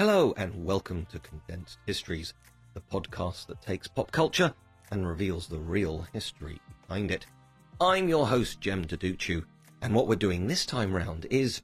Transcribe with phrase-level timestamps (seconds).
[0.00, 2.32] Hello, and welcome to Condensed Histories,
[2.72, 4.54] the podcast that takes pop culture
[4.90, 7.26] and reveals the real history behind it.
[7.78, 9.44] I'm your host, Jem Duducu,
[9.82, 11.60] and what we're doing this time round is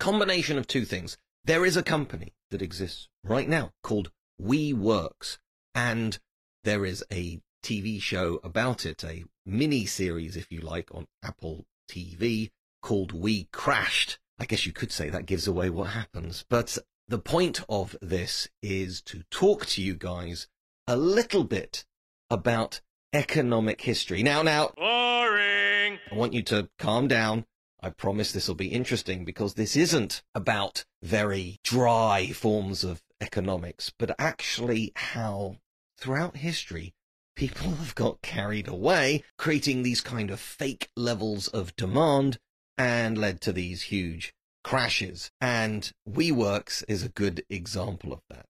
[0.00, 1.18] combination of two things.
[1.44, 5.36] There is a company that exists right now called WeWorks,
[5.74, 6.18] and
[6.64, 11.66] there is a TV show about it, a mini series, if you like, on Apple
[11.86, 12.48] TV
[12.80, 14.18] called We Crashed.
[14.38, 16.78] I guess you could say that gives away what happens, but
[17.12, 20.46] the point of this is to talk to you guys
[20.86, 21.84] a little bit
[22.30, 22.80] about
[23.12, 24.22] economic history.
[24.22, 25.98] Now, now, boring.
[26.10, 27.44] I want you to calm down.
[27.82, 33.92] I promise this will be interesting because this isn't about very dry forms of economics,
[33.98, 35.56] but actually how
[35.98, 36.94] throughout history
[37.36, 42.38] people have got carried away, creating these kind of fake levels of demand
[42.78, 44.32] and led to these huge
[44.62, 45.30] crashes.
[45.40, 48.46] And WeWorks is a good example of that.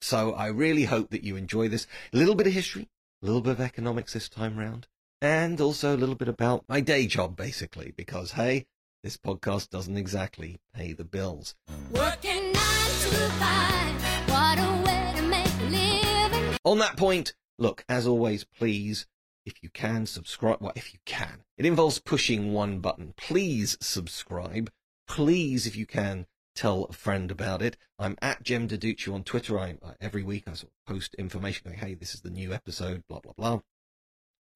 [0.00, 1.86] So I really hope that you enjoy this.
[2.12, 2.88] A little bit of history,
[3.22, 4.86] a little bit of economics this time round,
[5.22, 8.66] and also a little bit about my day job, basically, because hey,
[9.02, 11.54] this podcast doesn't exactly pay the bills.
[11.90, 16.56] Working nine to five, what a way to make a living.
[16.64, 19.06] On that point, look, as always, please,
[19.46, 20.58] if you can, subscribe.
[20.60, 21.44] Well, if you can.
[21.56, 23.14] It involves pushing one button.
[23.16, 24.70] Please subscribe.
[25.06, 27.76] Please, if you can, tell a friend about it.
[27.98, 29.58] I'm at Jem Duducu on Twitter.
[29.58, 32.52] I, uh, every week I sort of post information going, hey, this is the new
[32.52, 33.60] episode, blah, blah, blah.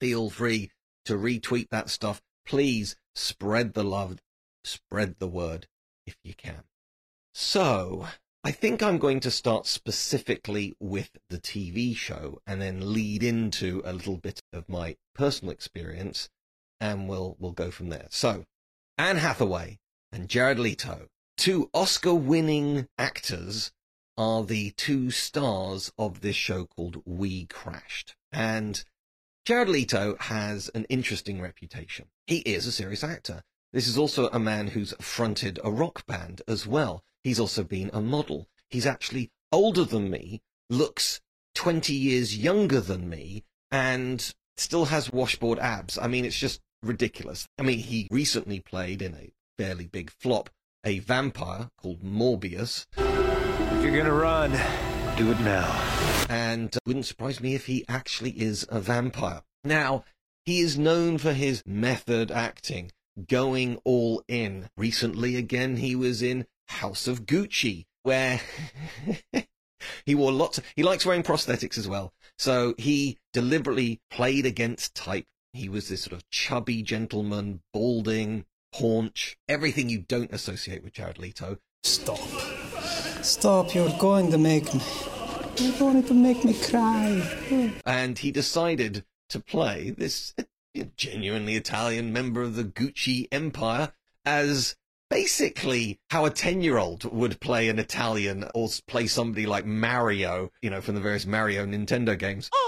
[0.00, 0.70] Feel free
[1.04, 2.22] to retweet that stuff.
[2.46, 4.18] Please spread the love,
[4.64, 5.66] spread the word
[6.06, 6.64] if you can.
[7.34, 8.06] So,
[8.44, 13.82] I think I'm going to start specifically with the TV show and then lead into
[13.84, 16.30] a little bit of my personal experience
[16.80, 18.06] and we'll, we'll go from there.
[18.10, 18.44] So,
[18.96, 19.78] Anne Hathaway
[20.12, 23.72] and Jared Leto, two Oscar winning actors,
[24.16, 28.16] are the two stars of this show called We Crashed.
[28.32, 28.82] And
[29.44, 32.06] Jared Leto has an interesting reputation.
[32.26, 33.42] He is a serious actor.
[33.72, 37.04] This is also a man who's fronted a rock band as well.
[37.22, 38.48] He's also been a model.
[38.68, 41.20] He's actually older than me, looks
[41.54, 45.96] 20 years younger than me, and still has washboard abs.
[45.98, 47.46] I mean, it's just ridiculous.
[47.58, 50.50] I mean, he recently played in a fairly big flop
[50.84, 52.86] a vampire called Morbius.
[52.96, 54.52] If you're gonna run,
[55.18, 56.26] do it now.
[56.30, 59.42] and uh, wouldn't surprise me if he actually is a vampire.
[59.64, 60.04] Now,
[60.46, 62.92] he is known for his method acting,
[63.28, 64.68] going all in.
[64.76, 68.40] Recently, again, he was in House of Gucci, where
[70.06, 72.12] he wore lots of, he likes wearing prosthetics as well.
[72.38, 75.26] So he deliberately played against type.
[75.52, 81.18] He was this sort of chubby gentleman, balding, haunch, everything you don't associate with Jared
[81.18, 81.58] Leto.
[81.82, 82.18] Stop.
[83.22, 84.80] Stop, you're going to make me.
[85.56, 87.22] You're going to make me cry.
[87.84, 90.44] and he decided to play this uh,
[90.96, 93.92] genuinely Italian member of the Gucci empire
[94.24, 94.76] as
[95.10, 100.52] basically how a 10 year old would play an Italian or play somebody like Mario,
[100.62, 102.50] you know, from the various Mario Nintendo games.
[102.52, 102.67] Oh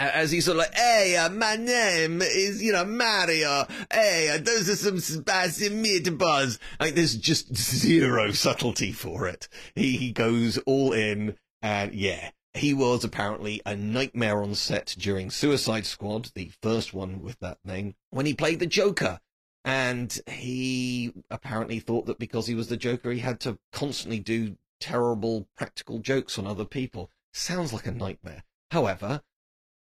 [0.00, 3.66] As he's sort of like, hey, uh, my name is, you know, Mario.
[3.92, 6.58] Hey, uh, those are some spicy meatballs.
[6.80, 9.46] Like, there's just zero subtlety for it.
[9.74, 15.30] He, he goes all in, and yeah, he was apparently a nightmare on set during
[15.30, 19.20] Suicide Squad, the first one with that name, when he played the Joker.
[19.66, 24.56] And he apparently thought that because he was the Joker, he had to constantly do
[24.80, 27.10] terrible practical jokes on other people.
[27.34, 28.44] Sounds like a nightmare.
[28.70, 29.20] However,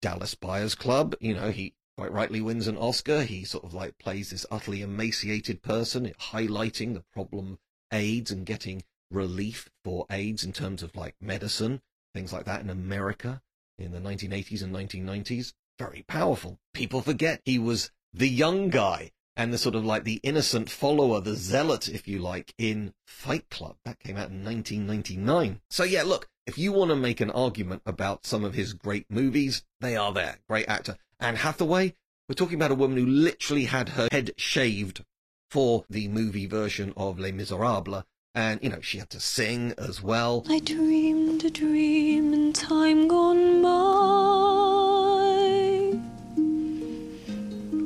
[0.01, 1.15] Dallas Buyers Club.
[1.19, 3.24] You know, he quite rightly wins an Oscar.
[3.24, 7.59] He sort of like plays this utterly emaciated person, highlighting the problem
[7.92, 11.81] AIDS and getting relief for AIDS in terms of like medicine,
[12.13, 13.42] things like that in America
[13.77, 15.53] in the 1980s and 1990s.
[15.77, 16.59] Very powerful.
[16.74, 21.21] People forget he was the young guy and the sort of like the innocent follower,
[21.21, 23.77] the zealot, if you like, in Fight Club.
[23.86, 25.62] That came out in 1999.
[25.69, 29.09] So yeah, look, if you want to make an argument about some of his great
[29.09, 30.36] movies, they are there.
[30.50, 30.98] Great actor.
[31.18, 31.95] Anne Hathaway,
[32.27, 35.06] we're talking about a woman who literally had her head shaved
[35.50, 38.03] for the movie version of Les Miserables.
[38.36, 40.45] And, you know, she had to sing as well.
[40.50, 43.69] I dreamed a dream in time gone by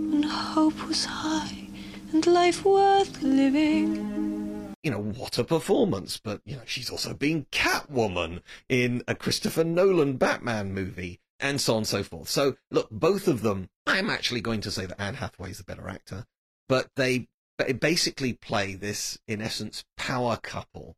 [0.09, 1.67] when hope was high
[2.11, 4.14] and life worth living.
[4.85, 6.21] You know, what a performance.
[6.23, 11.73] But, you know, she's also been Catwoman in a Christopher Nolan Batman movie and so
[11.73, 12.29] on and so forth.
[12.29, 15.63] So, look, both of them, I'm actually going to say that Anne Hathaway is the
[15.63, 16.25] better actor,
[16.69, 17.27] but they
[17.79, 20.95] basically play this, in essence, power couple.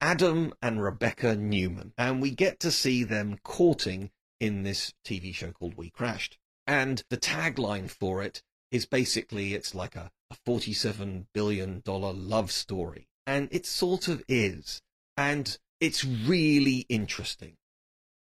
[0.00, 1.92] Adam and Rebecca Neumann.
[1.98, 4.10] And we get to see them courting
[4.40, 6.38] in this TV show called We Crashed.
[6.66, 13.07] And the tagline for it is basically it's like a, a $47 billion love story.
[13.28, 14.80] And it sort of is.
[15.14, 17.58] And it's really interesting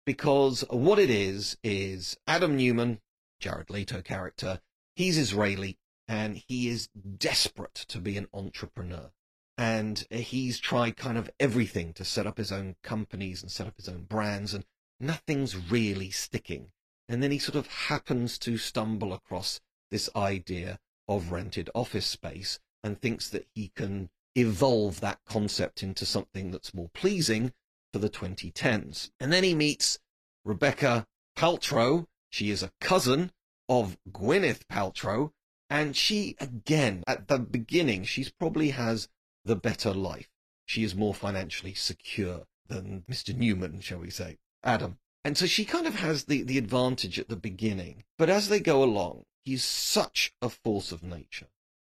[0.04, 2.98] because what it is, is Adam Neumann,
[3.38, 4.60] Jared Leto character,
[4.96, 6.88] he's Israeli and he is
[7.18, 9.12] desperate to be an entrepreneur.
[9.56, 13.76] And he's tried kind of everything to set up his own companies and set up
[13.76, 14.64] his own brands and
[14.98, 16.72] nothing's really sticking.
[17.08, 22.58] And then he sort of happens to stumble across this idea of rented office space
[22.82, 27.52] and thinks that he can evolve that concept into something that's more pleasing
[27.92, 29.10] for the 2010s.
[29.18, 29.98] And then he meets
[30.44, 31.06] Rebecca
[31.36, 32.06] Paltrow.
[32.30, 33.32] She is a cousin
[33.68, 35.32] of Gwyneth Paltrow.
[35.68, 39.08] And she, again, at the beginning, she's probably has
[39.44, 40.28] the better life.
[40.66, 43.34] She is more financially secure than Mr.
[43.34, 44.98] Neumann, shall we say, Adam.
[45.24, 48.04] And so she kind of has the, the advantage at the beginning.
[48.18, 51.48] But as they go along, he's such a force of nature.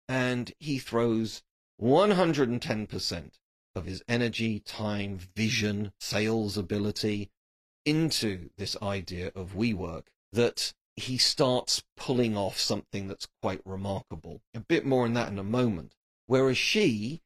[0.09, 1.43] And he throws
[1.83, 3.31] 110%
[3.75, 7.31] of his energy, time, vision, sales ability
[7.85, 14.41] into this idea of WeWork that he starts pulling off something that's quite remarkable.
[14.55, 15.97] A bit more on that in a moment.
[16.27, 17.23] Whereas she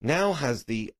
[0.00, 0.92] now has the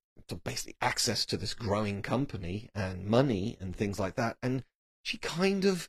[0.42, 4.64] basically access to this growing company and money and things like that, and
[5.02, 5.88] she kind of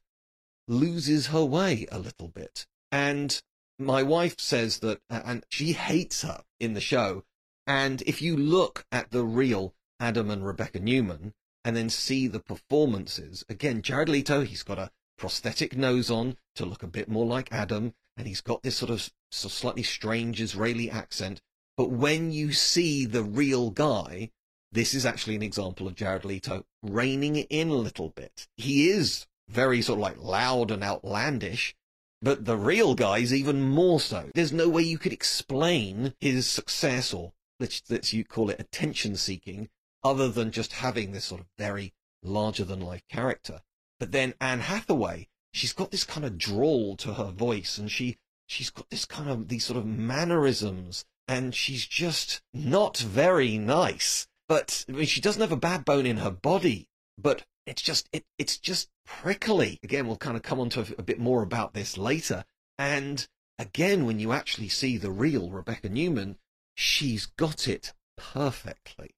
[0.67, 2.67] loses her way a little bit.
[2.91, 3.41] And
[3.79, 7.23] my wife says that, and she hates her in the show.
[7.65, 11.33] And if you look at the real Adam and Rebecca Neumann
[11.65, 16.65] and then see the performances, again, Jared Leto, he's got a prosthetic nose on to
[16.65, 20.89] look a bit more like Adam, and he's got this sort of, slightly strange Israeli
[20.89, 21.41] accent.
[21.75, 24.31] But when you see the real guy,
[24.71, 28.47] this is actually an example of Jared Leto reining it in a little bit.
[28.55, 31.75] He is very sort of like loud and outlandish,
[32.21, 34.29] but the real guy's even more so.
[34.33, 39.15] There's no way you could explain his success or let's, let's you call it attention
[39.15, 39.69] seeking
[40.03, 41.93] other than just having this sort of very
[42.23, 43.61] larger than life character.
[43.99, 48.17] But then Anne Hathaway, she's got this kind of drawl to her voice and she,
[48.47, 54.27] she's got this kind of, these sort of mannerisms and she's just not very nice.
[54.47, 58.07] But I mean, she doesn't have a bad bone in her body, but it's just,
[58.13, 59.79] it, it's just prickly.
[59.83, 62.45] Again, we'll kind of come on to a, a bit more about this later.
[62.77, 63.25] And
[63.57, 66.37] again, when you actually see the real Rebecca Neumann,
[66.75, 69.15] she's got it perfectly.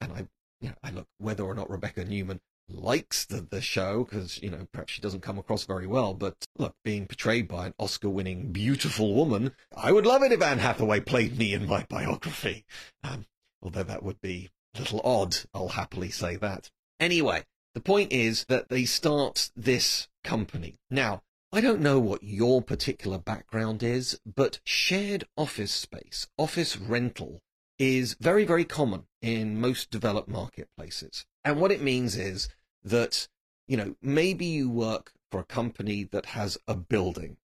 [0.00, 0.26] And I,
[0.60, 4.50] you know, I look whether or not Rebecca Neumann likes the, the show because, you
[4.50, 6.14] know, perhaps she doesn't come across very well.
[6.14, 10.42] But look, being portrayed by an Oscar winning beautiful woman, I would love it if
[10.42, 12.64] Anne Hathaway played me in my biography.
[13.02, 13.26] Um,
[13.62, 16.70] although that would be a little odd, I'll happily say that.
[16.98, 20.76] Anyway, the point is that they start this company.
[20.90, 27.42] Now, I don't know what your particular background is, but shared office space, office rental,
[27.78, 31.26] is very, very common in most developed marketplaces.
[31.44, 32.48] And what it means is
[32.82, 33.28] that,
[33.66, 37.36] you know, maybe you work for a company that has a building.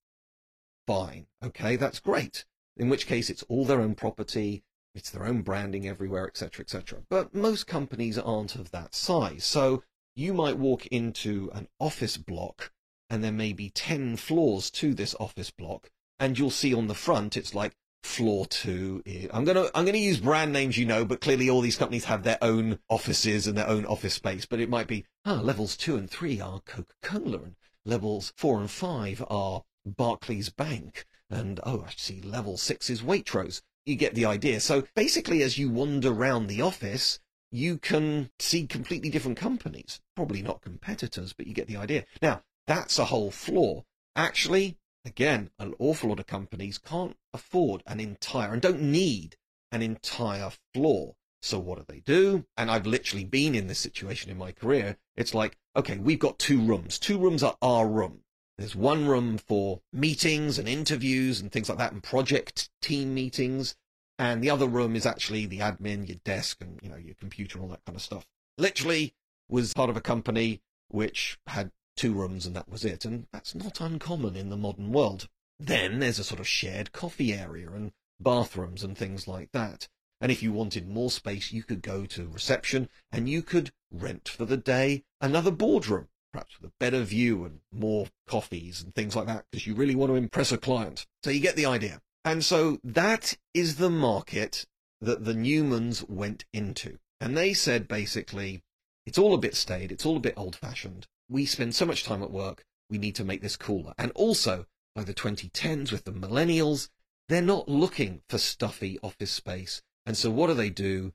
[0.87, 1.27] Fine.
[1.45, 1.77] Okay.
[1.77, 2.45] That's great.
[2.77, 4.63] In which case it's all their own property.
[4.95, 7.03] It's their own branding everywhere, etc., etc.
[7.09, 9.45] But most companies aren't of that size.
[9.45, 9.85] So
[10.21, 12.73] you might walk into an office block
[13.09, 15.91] and there may be 10 floors to this office block.
[16.19, 17.73] And you'll see on the front, it's like
[18.03, 19.03] floor two.
[19.07, 21.63] i- I'm going to, I'm going to use brand names, you know, but clearly all
[21.63, 24.45] these companies have their own offices and their own office space.
[24.45, 28.71] But it might be, ah, levels two and three are Coca-Cola and levels four and
[28.71, 33.63] five are Barclays Bank, and oh, I see level six is Waitrose.
[33.87, 34.61] You get the idea.
[34.61, 37.19] So basically, as you wander around the office,
[37.51, 40.01] you can see completely different companies.
[40.15, 42.05] Probably not competitors, but you get the idea.
[42.23, 43.85] Now, that's a whole flaw.
[44.15, 49.37] Actually, again, an awful lot of companies can't afford an entire and don't need
[49.73, 51.15] an entire floor.
[51.43, 52.45] So what do they do?
[52.57, 54.99] And I've literally been in this situation in my career.
[55.17, 56.99] It's like, okay, we've got two rooms.
[56.99, 58.21] Two rooms are our room.
[58.59, 63.75] There's one room for meetings and interviews and things like that and project team meetings.
[64.21, 67.59] And the other room is actually the admin, your desk and, you know, your computer
[67.59, 68.27] all that kind of stuff.
[68.59, 69.15] Literally
[69.49, 73.07] was part of a company which had two rooms and that was it.
[73.07, 75.27] And that's not uncommon in the modern world.
[75.59, 79.89] Then there's a sort of shared coffee area and bathrooms and things like that.
[80.21, 84.29] And if you wanted more space, you could go to reception and you could rent
[84.29, 89.17] for the day another boardroom, perhaps with a better view and more coffees and things
[89.17, 91.07] like that, because you really want to impress a client.
[91.25, 92.03] So you get the idea.
[92.25, 94.67] And so that is the market
[95.01, 96.99] that the Neumanns went into.
[97.21, 98.63] And they said basically,
[99.07, 101.07] it's all a bit staid, it's all a bit old fashioned.
[101.29, 103.95] We spend so much time at work, we need to make this cooler.
[103.97, 106.89] And also, by the 2010s with the millennials,
[107.29, 109.83] they're not looking for stuffy office space.
[110.05, 111.13] And so what do they do?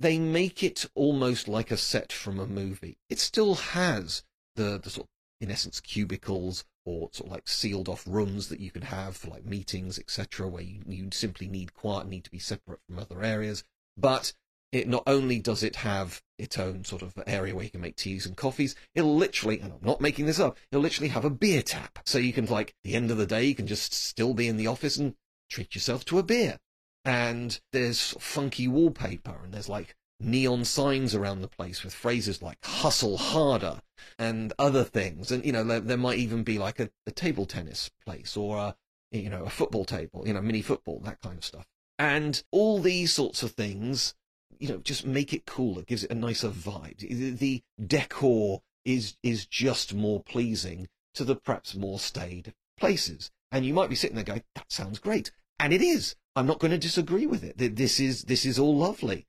[0.00, 2.98] They make it almost like a set from a movie.
[3.08, 4.24] It still has
[4.56, 5.10] the, the sort of,
[5.40, 9.28] in essence, cubicles or sort of like sealed off rooms that you can have for
[9.28, 13.22] like meetings, etc., where you, you simply need quiet, need to be separate from other
[13.22, 13.64] areas.
[13.96, 14.32] But
[14.72, 17.96] it not only does it have its own sort of area where you can make
[17.96, 21.30] teas and coffees, it'll literally, and I'm not making this up, it'll literally have a
[21.30, 22.00] beer tap.
[22.04, 24.56] So you can like, the end of the day, you can just still be in
[24.56, 25.14] the office and
[25.48, 26.58] treat yourself to a beer
[27.04, 32.58] and there's funky wallpaper and there's like neon signs around the place with phrases like
[32.64, 33.80] hustle harder
[34.18, 35.30] and other things.
[35.30, 38.58] And you know there, there might even be like a, a, table tennis place or
[38.58, 38.76] a
[39.10, 41.66] you know a football table you know mini football that kind of stuff.
[41.98, 44.14] And all these sorts of things
[44.58, 46.98] you know just make it cooler gives it a nicer vibe.
[46.98, 53.30] The, the decor is is just more pleasing to the perhaps more staid places.
[53.52, 55.30] And you might be sitting there going that sounds great.
[55.58, 56.16] And it is.
[56.36, 57.76] I'm not going to disagree with it.
[57.76, 59.26] This is this is all lovely.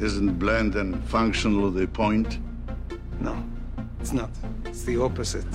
[0.00, 2.38] Isn't bland and functional the point?
[3.20, 3.42] No,
[4.00, 4.30] it's not.
[4.64, 5.46] It's the opposite.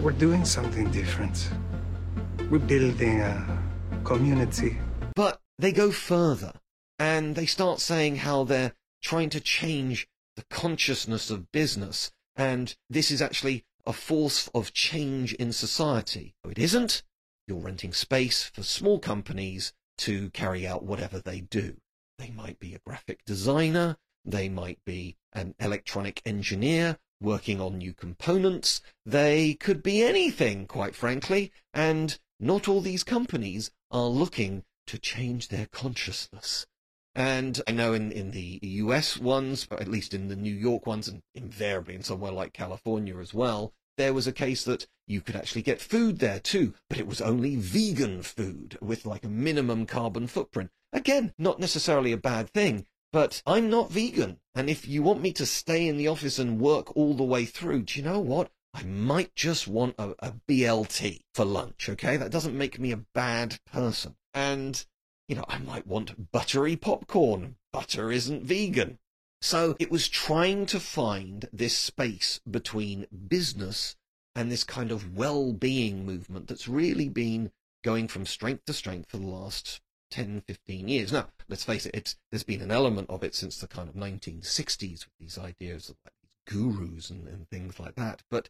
[0.00, 1.48] We're doing something different.
[2.50, 3.58] We're building a
[4.04, 4.78] community.
[5.14, 6.52] But they go further
[6.98, 8.72] and they start saying how they're
[9.02, 15.32] trying to change the consciousness of business and this is actually a force of change
[15.34, 16.34] in society.
[16.48, 17.02] It isn't.
[17.46, 21.76] You're renting space for small companies to carry out whatever they do.
[22.22, 27.92] They might be a graphic designer, they might be an electronic engineer working on new
[27.92, 35.00] components, they could be anything, quite frankly, and not all these companies are looking to
[35.00, 36.64] change their consciousness.
[37.12, 41.08] And I know in, in the US ones, at least in the New York ones,
[41.08, 45.34] and invariably in somewhere like California as well, there was a case that you could
[45.34, 49.86] actually get food there too, but it was only vegan food with like a minimum
[49.86, 50.70] carbon footprint.
[50.92, 54.40] Again, not necessarily a bad thing, but I'm not vegan.
[54.54, 57.44] And if you want me to stay in the office and work all the way
[57.44, 58.50] through, do you know what?
[58.74, 62.16] I might just want a, a BLT for lunch, okay?
[62.16, 64.16] That doesn't make me a bad person.
[64.32, 64.82] And,
[65.28, 67.56] you know, I might want buttery popcorn.
[67.70, 68.98] Butter isn't vegan.
[69.42, 73.96] So it was trying to find this space between business
[74.34, 77.50] and this kind of well-being movement that's really been
[77.84, 79.81] going from strength to strength for the last
[80.12, 81.12] 10, 15 years.
[81.12, 83.94] Now, let's face it, it's, there's been an element of it since the kind of
[83.94, 86.14] 1960s with these ideas of like
[86.46, 88.22] gurus and, and things like that.
[88.30, 88.48] But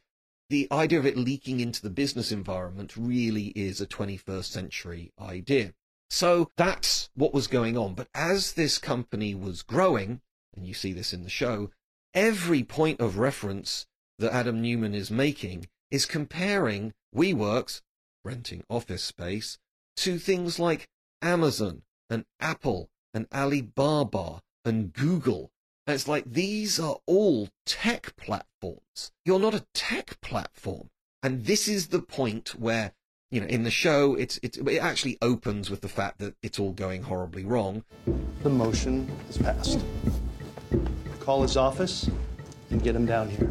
[0.50, 5.72] the idea of it leaking into the business environment really is a 21st century idea.
[6.10, 7.94] So that's what was going on.
[7.94, 10.20] But as this company was growing,
[10.54, 11.70] and you see this in the show,
[12.12, 13.86] every point of reference
[14.18, 17.80] that Adam Neumann is making is comparing WeWorks,
[18.24, 19.58] renting office space,
[19.96, 20.88] to things like
[21.22, 25.50] Amazon and Apple and Alibaba and Google.
[25.86, 29.12] And it's like these are all tech platforms.
[29.24, 30.90] You're not a tech platform.
[31.22, 32.92] And this is the point where,
[33.30, 36.58] you know, in the show, it's, it's, it actually opens with the fact that it's
[36.58, 37.84] all going horribly wrong.
[38.42, 39.80] The motion is passed
[41.22, 42.10] call his office
[42.70, 43.48] and get him down here.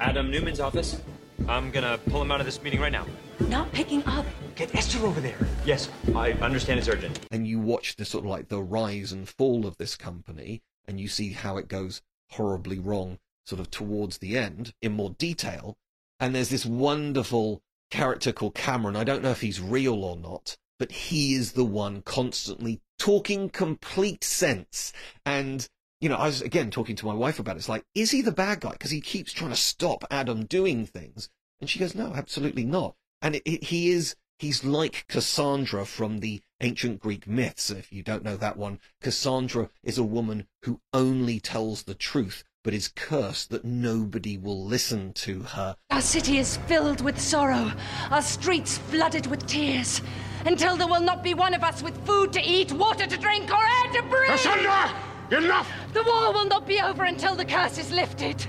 [0.00, 1.00] Adam Neumann's office.
[1.46, 3.06] I'm gonna pull him out of this meeting right now.
[3.40, 4.26] Not picking up.
[4.56, 5.38] Get Esther over there.
[5.64, 7.20] Yes, I understand it's urgent.
[7.30, 10.98] And you watch the sort of like the rise and fall of this company, and
[10.98, 15.76] you see how it goes horribly wrong sort of towards the end in more detail.
[16.20, 18.96] And there's this wonderful character called Cameron.
[18.96, 23.48] I don't know if he's real or not, but he is the one constantly talking
[23.48, 24.92] complete sense.
[25.24, 25.66] And,
[26.00, 27.58] you know, I was again talking to my wife about it.
[27.58, 28.72] It's like, is he the bad guy?
[28.72, 31.28] Because he keeps trying to stop Adam doing things.
[31.60, 32.94] And she goes, no, absolutely not.
[33.20, 37.70] And it, it, he is, he's like Cassandra from the ancient Greek myths.
[37.70, 42.44] If you don't know that one, Cassandra is a woman who only tells the truth,
[42.62, 45.74] but is cursed that nobody will listen to her.
[45.90, 47.72] Our city is filled with sorrow,
[48.10, 50.00] our streets flooded with tears,
[50.46, 53.50] until there will not be one of us with food to eat, water to drink,
[53.50, 54.30] or air to breathe.
[54.30, 55.07] Cassandra!
[55.30, 55.70] Enough!
[55.92, 58.46] The war will not be over until the curse is lifted.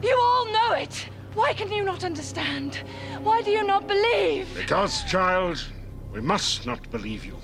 [0.00, 1.08] You all know it.
[1.34, 2.76] Why can you not understand?
[3.22, 4.48] Why do you not believe?
[4.54, 5.64] Because, child,
[6.12, 7.36] we must not believe you.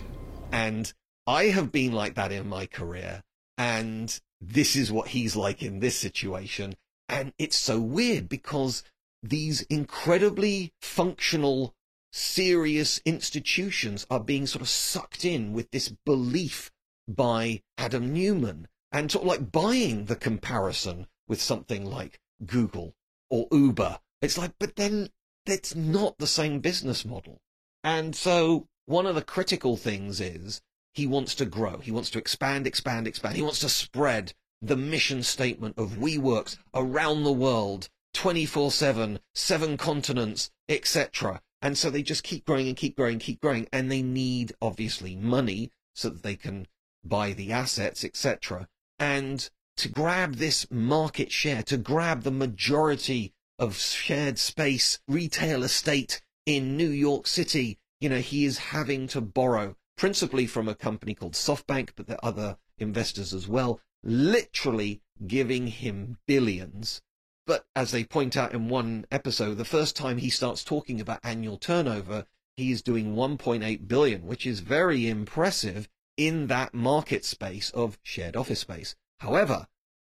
[0.53, 0.93] And
[1.27, 3.25] I have been like that in my career.
[3.59, 6.77] And this is what he's like in this situation.
[7.09, 8.85] And it's so weird because
[9.21, 11.75] these incredibly functional,
[12.13, 16.71] serious institutions are being sort of sucked in with this belief
[17.09, 22.95] by Adam Neumann and sort of like buying the comparison with something like Google
[23.31, 23.99] or Uber.
[24.23, 25.11] It's like, but then
[25.45, 27.41] it's not the same business model.
[27.85, 30.61] And so one of the critical things is
[30.95, 31.79] he wants to grow.
[31.79, 33.37] He wants to expand, expand, expand.
[33.37, 40.51] He wants to spread the mission statement of WeWorks around the world, 24-7, seven continents,
[40.69, 41.43] etc.
[41.61, 43.69] And so they just keep growing and keep growing, keep growing.
[43.73, 46.67] And they need, obviously, money so that they can
[47.05, 48.69] buy the assets, etc.
[48.99, 56.23] And to grab this market share, to grab the majority of shared space, retail estate
[56.47, 61.15] in New York City, you know, he is having to borrow principally from a company
[61.15, 67.03] called SoftBank, but there are other investors as well, literally giving him billions.
[67.47, 71.21] But as they point out in one episode, the first time he starts talking about
[71.23, 72.27] annual turnover,
[72.57, 78.37] he is doing 1.8 billion, which is very impressive in that market space of shared
[78.37, 78.95] office space.
[79.21, 79.67] However,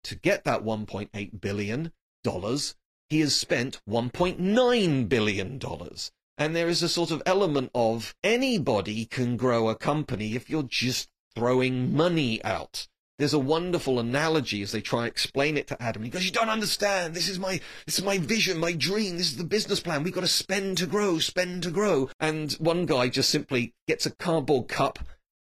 [0.03, 1.91] to get that 1.8 billion
[2.23, 2.75] dollars,
[3.09, 6.11] he has spent 1.9 billion dollars.
[6.37, 10.63] And there is a sort of element of anybody can grow a company if you're
[10.63, 12.87] just throwing money out.
[13.17, 16.03] There's a wonderful analogy as they try and explain it to Adam.
[16.03, 17.13] He goes, "You don't understand.
[17.13, 19.17] This is my this is my vision, my dream.
[19.17, 20.03] This is the business plan.
[20.03, 24.05] We've got to spend to grow, spend to grow." And one guy just simply gets
[24.05, 24.99] a cardboard cup,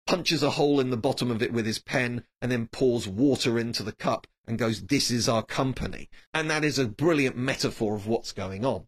[0.05, 3.57] punches a hole in the bottom of it with his pen, and then pours water
[3.57, 7.95] into the cup and goes, "This is our company." And that is a brilliant metaphor
[7.95, 8.87] of what's going on.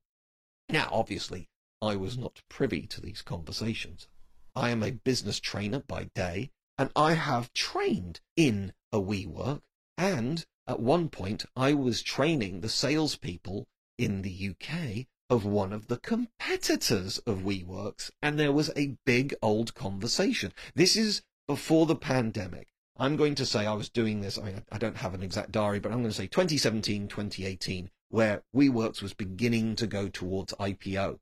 [0.70, 1.50] Now, obviously,
[1.82, 4.08] I was not privy to these conversations.
[4.56, 9.62] I am a business trainer by day, and I have trained in a WeWork,
[9.98, 15.88] and at one point I was training the salespeople in the UK of one of
[15.88, 20.54] the competitors of WeWorks, and there was a big old conversation.
[20.76, 22.68] This is before the pandemic.
[22.98, 25.80] I'm going to say I was doing this, I, I don't have an exact diary,
[25.80, 31.20] but I'm going to say 2017, 2018, where WeWorks was beginning to go towards IPO.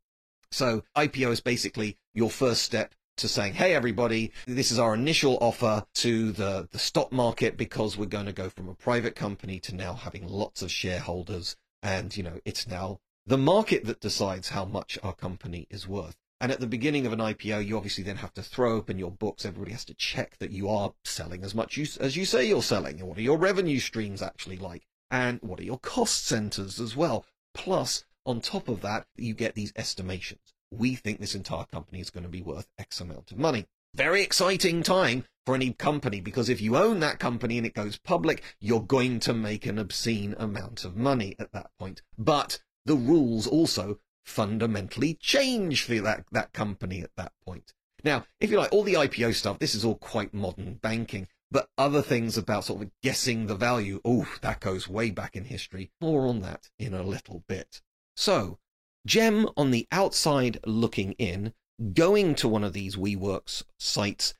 [0.51, 5.37] So IPO is basically your first step to saying, hey, everybody, this is our initial
[5.41, 9.59] offer to the, the stock market because we're going to go from a private company
[9.61, 11.55] to now having lots of shareholders.
[11.81, 16.15] And, you know, it's now the market that decides how much our company is worth.
[16.41, 19.11] And at the beginning of an IPO, you obviously then have to throw open your
[19.11, 19.45] books.
[19.45, 23.05] Everybody has to check that you are selling as much as you say you're selling.
[23.05, 24.83] What are your revenue streams actually like?
[25.09, 27.25] And what are your cost centers as well?
[27.53, 30.53] Plus, on top of that, you get these estimations.
[30.69, 33.67] We think this entire company is going to be worth X amount of money.
[33.95, 37.97] Very exciting time for any company because if you own that company and it goes
[37.99, 42.01] public, you're going to make an obscene amount of money at that point.
[42.17, 47.73] But the rules also fundamentally change for that, that company at that point.
[48.03, 51.69] Now, if you like, all the IPO stuff, this is all quite modern banking, but
[51.77, 55.91] other things about sort of guessing the value, oh, that goes way back in history.
[56.01, 57.81] More on that in a little bit.
[58.17, 58.59] So,
[59.05, 61.53] Jem on the outside looking in,
[61.93, 64.33] going to one of these WeWorks sites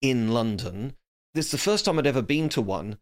[0.00, 0.94] in London.
[1.34, 2.98] This is the first time I'd ever been to one,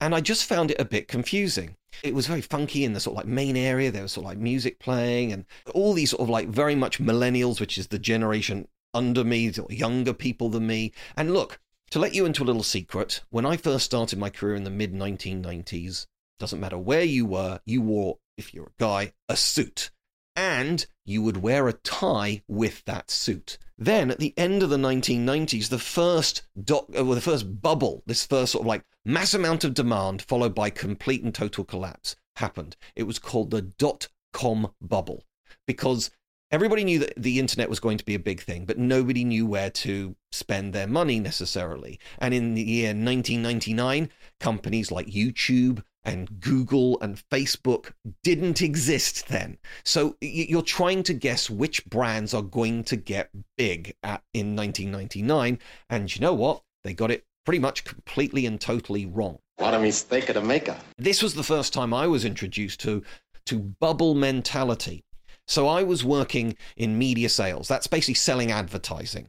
[0.00, 1.76] and I just found it a bit confusing.
[2.02, 3.90] It was very funky in the sort of like main area.
[3.90, 7.00] There was sort of like music playing and all these sort of like very much
[7.00, 10.92] millennials, which is the generation under me, younger people than me.
[11.16, 14.54] And look, to let you into a little secret, when I first started my career
[14.54, 16.06] in the mid 1990s,
[16.38, 19.90] doesn't matter where you were, you wore, if you're a guy, a suit.
[20.34, 23.58] And you would wear a tie with that suit.
[23.84, 28.04] Then at the end of the 1990s, the first doc, uh, well, the first bubble,
[28.06, 32.14] this first sort of like mass amount of demand followed by complete and total collapse.
[32.36, 32.76] happened.
[32.94, 35.24] It was called the dot com bubble
[35.66, 36.12] because
[36.52, 39.46] everybody knew that the internet was going to be a big thing, but nobody knew
[39.46, 41.98] where to spend their money necessarily.
[42.18, 49.58] And in the year 1999, companies like YouTube and Google and Facebook didn't exist then.
[49.84, 55.58] So you're trying to guess which brands are going to get big at, in 1999.
[55.90, 56.62] And you know what?
[56.84, 59.38] They got it pretty much completely and totally wrong.
[59.56, 60.76] What a mistake of the maker.
[60.98, 63.02] This was the first time I was introduced to
[63.46, 65.04] to bubble mentality.
[65.48, 67.66] So I was working in media sales.
[67.66, 69.28] That's basically selling advertising.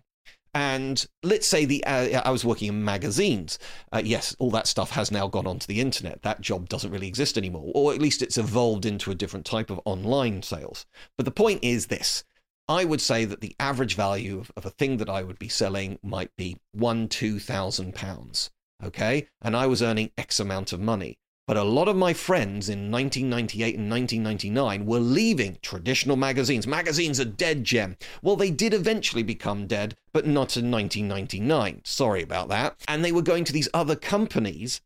[0.56, 3.58] And let's say the uh, I was working in magazines.
[3.92, 6.22] Uh, yes, all that stuff has now gone onto the internet.
[6.22, 9.72] That job doesn't really exist anymore, or at least it's evolved into a different type
[9.72, 10.86] of online sales.
[11.18, 12.24] But the point is this:
[12.68, 15.50] I would say that the average value of, of a thing that I would be
[15.50, 18.52] selling might be one, two thousand pounds.
[18.84, 21.18] Okay, and I was earning X amount of money.
[21.46, 26.66] But a lot of my friends in 1998 and 1999 were leaving traditional magazines.
[26.66, 27.98] Magazines are dead, Jem.
[28.22, 31.82] Well, they did eventually become dead, but not in 1999.
[31.84, 32.78] Sorry about that.
[32.88, 34.80] And they were going to these other companies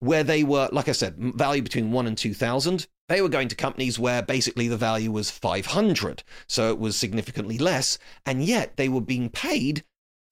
[0.00, 2.86] where they were, like I said, value between one and 2,000.
[3.08, 6.24] They were going to companies where basically the value was 500.
[6.46, 7.98] So it was significantly less.
[8.26, 9.82] And yet they were being paid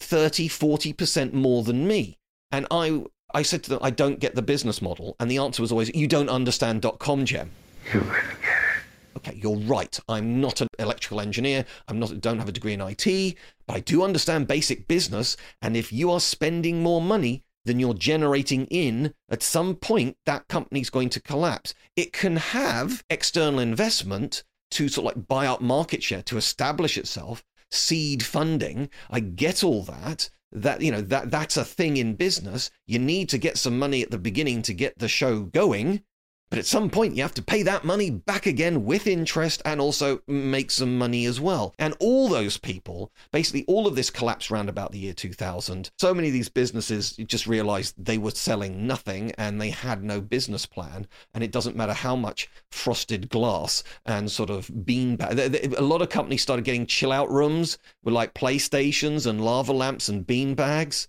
[0.00, 2.18] 30, 40% more than me.
[2.50, 5.16] And I I said to them, I don't get the business model.
[5.20, 7.50] And the answer was always, you don't understand .com, Jem.
[7.92, 9.16] You wouldn't get it.
[9.16, 9.98] Okay, you're right.
[10.08, 11.64] I'm not an electrical engineer.
[11.88, 15.36] I'm not don't have a degree in IT, but I do understand basic business.
[15.60, 20.48] And if you are spending more money than you're generating in, at some point that
[20.48, 21.74] company's going to collapse.
[21.96, 26.96] It can have external investment to sort of like buy up market share to establish
[26.96, 28.88] itself, seed funding.
[29.10, 32.70] I get all that that you know that that's a thing in business.
[32.86, 36.02] You need to get some money at the beginning to get the show going
[36.50, 39.80] but at some point you have to pay that money back again with interest and
[39.80, 41.74] also make some money as well.
[41.78, 46.12] And all those people basically all of this collapsed around about the year 2000 so
[46.12, 50.66] many of these businesses just realized they were selling nothing and they had no business
[50.66, 51.06] plan.
[51.32, 55.38] And it doesn't matter how much frosted glass and sort of bean bag
[55.76, 60.08] a lot of companies started getting chill out rooms with like playstations and lava lamps
[60.08, 61.08] and bean bags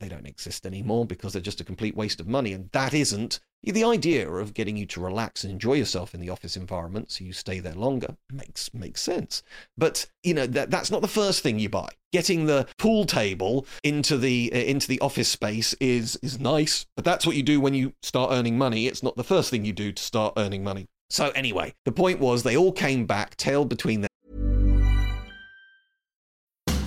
[0.00, 2.52] they don't exist anymore because they're just a complete waste of money.
[2.52, 6.30] And that isn't the idea of getting you to relax and enjoy yourself in the
[6.30, 9.42] office environment so you stay there longer makes makes sense.
[9.76, 11.88] But you know that that's not the first thing you buy.
[12.12, 17.04] Getting the pool table into the uh, into the office space is is nice, but
[17.04, 18.86] that's what you do when you start earning money.
[18.86, 20.88] It's not the first thing you do to start earning money.
[21.10, 24.06] So anyway, the point was they all came back, tailed between.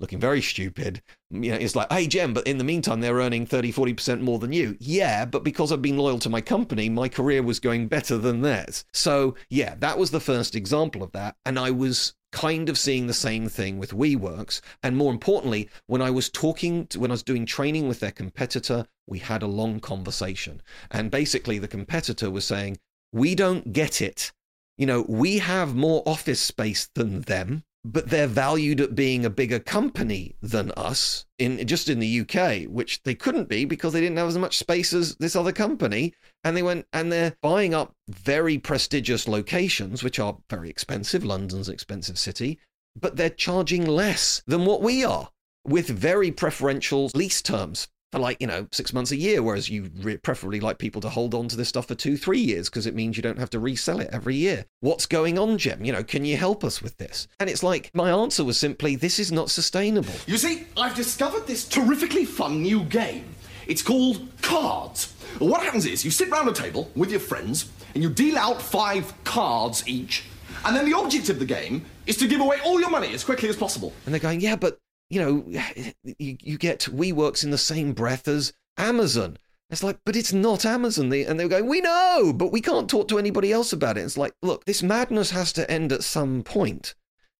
[0.00, 1.02] looking very stupid.
[1.30, 4.38] You know, it's like, hey, Jem, but in the meantime, they're earning 30, 40% more
[4.38, 4.76] than you.
[4.78, 8.42] Yeah, but because I've been loyal to my company, my career was going better than
[8.42, 8.84] theirs.
[8.92, 11.36] So, yeah, that was the first example of that.
[11.44, 14.60] And I was kind of seeing the same thing with WeWorks.
[14.82, 18.12] And more importantly, when I was talking, to, when I was doing training with their
[18.12, 20.60] competitor, we had a long conversation.
[20.90, 22.78] And basically, the competitor was saying,
[23.12, 24.32] we don't get it.
[24.76, 29.30] You know, we have more office space than them but they're valued at being a
[29.30, 34.00] bigger company than us in just in the UK, which they couldn't be because they
[34.00, 36.12] didn't have as much space as this other company.
[36.42, 41.24] And they went and they're buying up very prestigious locations, which are very expensive.
[41.24, 42.58] London's an expensive city,
[43.00, 45.30] but they're charging less than what we are
[45.64, 47.86] with very preferential lease terms
[48.16, 51.08] for like you know six months a year whereas you re- preferably like people to
[51.08, 53.50] hold on to this stuff for two three years because it means you don't have
[53.50, 56.82] to resell it every year what's going on jem you know can you help us
[56.82, 60.64] with this and it's like my answer was simply this is not sustainable You see,
[60.76, 63.24] I've discovered this terrifically fun new game.
[63.66, 65.12] It's called Cards.
[65.38, 68.62] What happens is you sit round a table with your friends and you deal out
[68.62, 70.24] five cards each,
[70.64, 73.24] and then the object of the game is to give away all your money as
[73.24, 73.92] quickly as possible.
[74.04, 74.78] and they're going yeah but
[75.10, 75.44] you know
[76.18, 79.38] you, you get WeWorks in the same breath as Amazon
[79.68, 81.12] it's like, but it's not Amazon.
[81.12, 84.02] And they were going, we know, but we can't talk to anybody else about it.
[84.02, 86.94] It's like, look, this madness has to end at some point.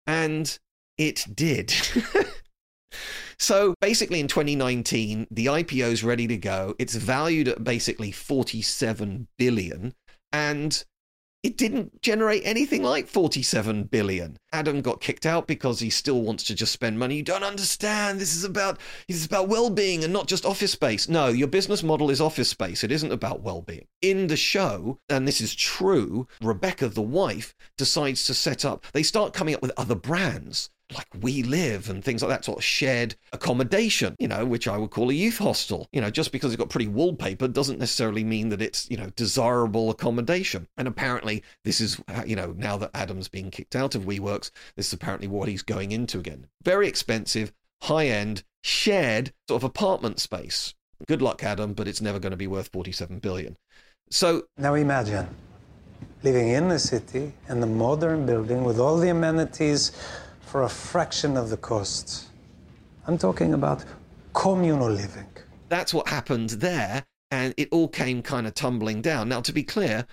[0.07, 0.59] And
[0.98, 1.72] it did.
[3.38, 6.74] so basically, in 2019, the IPO is ready to go.
[6.79, 9.94] It's valued at basically 47 billion.
[10.33, 10.85] And
[11.46, 14.37] it didn't generate anything like 47 billion.
[14.52, 17.14] Adam got kicked out because he still wants to just spend money.
[17.14, 18.18] You don't understand.
[18.18, 21.09] This is about this is about well-being and not just office space.
[21.09, 22.82] No, your business model is office space.
[22.82, 23.87] It isn't about well-being.
[24.02, 28.85] In the show, and this is true, Rebecca the wife decides to set up.
[28.92, 32.59] They start coming up with other brands like We Live and things like that, sort
[32.59, 35.88] of shared accommodation, you know, which I would call a youth hostel.
[35.92, 39.11] You know, just because it's got pretty wallpaper doesn't necessarily mean that it's, you know,
[39.16, 40.68] desirable accommodation.
[40.77, 44.51] And apparently, this is, uh, you know, now that Adam's being kicked out of WeWorks,
[44.77, 46.46] this is apparently what he's going into again.
[46.62, 50.75] Very expensive, high end, shared sort of apartment space.
[51.07, 53.57] Good luck, Adam, but it's never going to be worth 47 billion.
[54.11, 55.29] So Now imagine
[56.22, 59.92] living in the city in the modern building with all the amenities
[60.46, 62.26] for a fraction of the cost.
[63.06, 63.85] I'm talking about
[64.32, 65.26] communal living.
[65.68, 69.28] that's what happened there, and it all came kind of tumbling down.
[69.28, 70.06] Now, to be clear,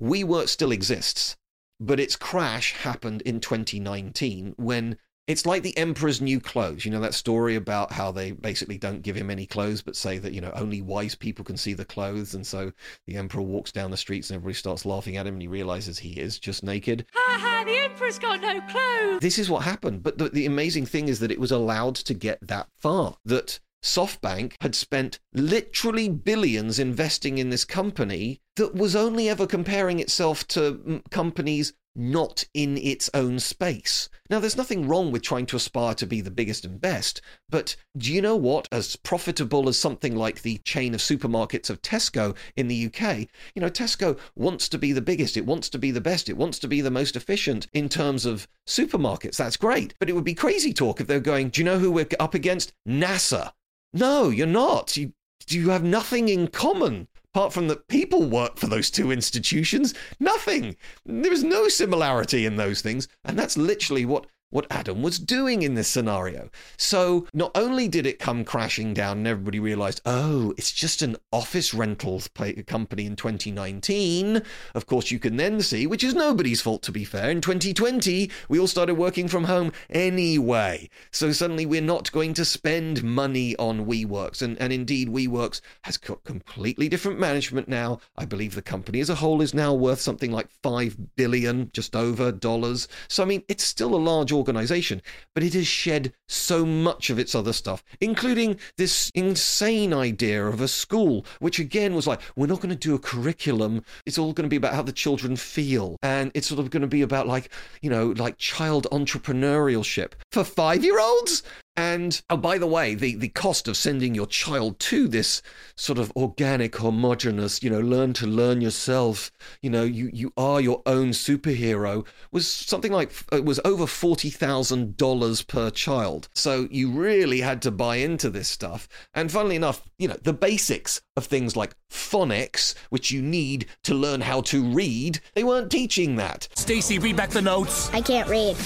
[0.00, 1.36] WeWork still exists,
[1.80, 4.98] but its crash happened in 2019 when
[5.30, 6.84] it's like the emperor's new clothes.
[6.84, 10.18] You know that story about how they basically don't give him any clothes, but say
[10.18, 12.72] that you know only wise people can see the clothes, and so
[13.06, 15.98] the emperor walks down the streets and everybody starts laughing at him, and he realizes
[15.98, 17.06] he is just naked.
[17.14, 19.20] Ha ha, the Emperor's got no clothes.
[19.20, 20.02] This is what happened.
[20.02, 23.16] But the, the amazing thing is that it was allowed to get that far.
[23.24, 30.00] That SoftBank had spent literally billions investing in this company that was only ever comparing
[30.00, 34.08] itself to mm, companies not in its own space.
[34.28, 37.76] Now, there's nothing wrong with trying to aspire to be the biggest and best, but
[37.96, 38.68] do you know what?
[38.70, 43.60] As profitable as something like the chain of supermarkets of Tesco in the UK, you
[43.60, 46.58] know, Tesco wants to be the biggest, it wants to be the best, it wants
[46.60, 49.36] to be the most efficient in terms of supermarkets.
[49.36, 49.94] That's great.
[49.98, 52.34] But it would be crazy talk if they're going, do you know who we're up
[52.34, 52.72] against?
[52.88, 53.52] NASA.
[53.92, 54.96] No, you're not.
[54.96, 55.12] You,
[55.48, 59.94] you have nothing in common apart from that people work for those two institutions.
[60.18, 60.76] Nothing.
[61.04, 63.08] There is no similarity in those things.
[63.24, 66.50] And that's literally what what Adam was doing in this scenario.
[66.76, 71.16] So not only did it come crashing down and everybody realized, oh, it's just an
[71.32, 72.28] office rentals
[72.66, 74.42] company in 2019.
[74.74, 78.30] Of course, you can then see, which is nobody's fault to be fair, in 2020,
[78.48, 80.88] we all started working from home anyway.
[81.12, 84.42] So suddenly we're not going to spend money on WeWorks.
[84.42, 88.00] And, and indeed, WeWorks has got completely different management now.
[88.16, 91.94] I believe the company as a whole is now worth something like 5 billion, just
[91.94, 92.88] over dollars.
[93.08, 95.00] So, I mean, it's still a large organization,
[95.34, 100.60] but it has shed so much of its other stuff, including this insane idea of
[100.60, 103.84] a school, which again was like, we're not going to do a curriculum.
[104.06, 105.96] It's all going to be about how the children feel.
[106.02, 107.50] And it's sort of going to be about like,
[107.82, 111.42] you know, like child entrepreneurship for five year olds.
[111.76, 115.40] And oh, by the way, the, the cost of sending your child to this
[115.76, 119.30] sort of organic, homogenous, you know, learn to learn yourself,
[119.62, 125.46] you know, you, you are your own superhero was something like, it was over $40,000
[125.46, 126.28] per child.
[126.34, 128.88] So you really had to buy into this stuff.
[129.14, 133.94] And funnily enough, you know, the basics of things like phonics, which you need to
[133.94, 136.48] learn how to read, they weren't teaching that.
[136.56, 137.90] Stacy, read back the notes.
[137.92, 138.56] I can't read.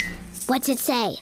[0.47, 1.17] What's it say?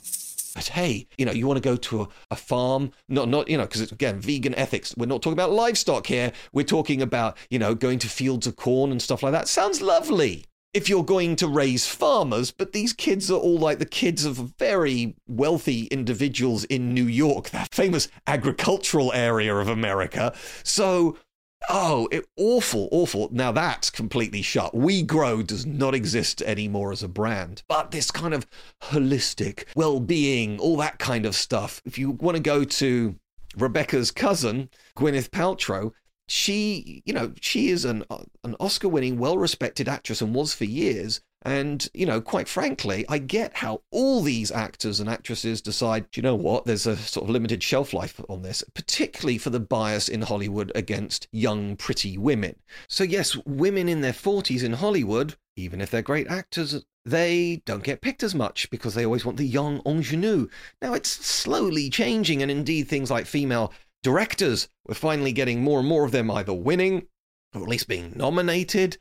[0.55, 3.57] But hey, you know, you want to go to a, a farm, not, not, you
[3.57, 4.95] know, because again vegan ethics.
[4.97, 6.33] We're not talking about livestock here.
[6.53, 9.49] We're talking about, you know, going to fields of corn and stuff like that.
[9.49, 13.85] Sounds lovely if you're going to raise farmers, but these kids are all like the
[13.85, 20.33] kids of very wealthy individuals in New York, that famous agricultural area of America.
[20.63, 21.19] So
[21.69, 23.29] Oh, it, awful, awful.
[23.33, 24.73] Now that's completely shut.
[24.75, 27.63] WeGrow does not exist anymore as a brand.
[27.69, 28.47] But this kind of
[28.83, 31.81] holistic well being, all that kind of stuff.
[31.85, 33.17] If you want to go to
[33.57, 35.93] Rebekah's cousin, Gwyneth Paltrow,
[36.29, 38.05] she, you know, she is an,
[38.45, 41.21] an Oscar winning, well respected actress and was for years.
[41.45, 46.23] And, you know, quite frankly, I get how all these actors and actresses decide, you
[46.23, 50.09] know what, there's a sort of limited shelf life on this, particularly for the bias
[50.09, 52.57] in Hollywood against young, pretty women.
[52.89, 57.83] So, yes, women in their 40s in Hollywood, even if they're great actors, they don't
[57.83, 60.49] get picked as much because they always want the young ingenue.
[60.81, 63.73] Now, it's slowly changing, and indeed, things like female
[64.05, 67.07] directors, we're finally getting more and more of them either winning
[67.55, 68.97] or at least being nominated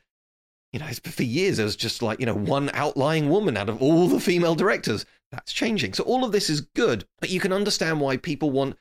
[0.72, 3.80] you know, for years there was just like, you know, one outlying woman out of
[3.82, 5.04] all the female directors.
[5.30, 5.94] That's changing.
[5.94, 8.76] So all of this is good, but you can understand why people want,